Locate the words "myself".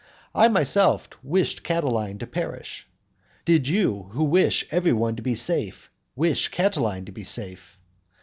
0.47-1.09